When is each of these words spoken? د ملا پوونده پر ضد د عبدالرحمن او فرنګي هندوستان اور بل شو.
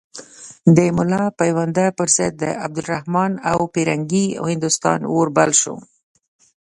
د 0.77 0.79
ملا 0.97 1.23
پوونده 1.39 1.85
پر 1.97 2.07
ضد 2.15 2.33
د 2.43 2.45
عبدالرحمن 2.65 3.31
او 3.51 3.57
فرنګي 3.73 4.27
هندوستان 4.47 4.99
اور 5.13 5.27
بل 5.37 5.51
شو. 5.61 5.75